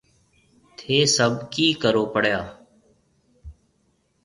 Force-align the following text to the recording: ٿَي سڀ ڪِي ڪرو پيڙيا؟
ٿَي 0.77 0.97
سڀ 1.15 1.33
ڪِي 1.53 1.67
ڪرو 1.81 2.03
پيڙيا؟ 2.13 2.39